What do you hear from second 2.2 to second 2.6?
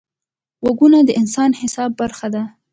ده